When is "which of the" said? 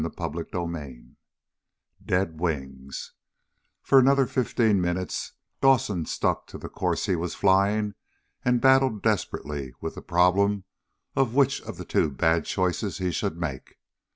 11.35-11.85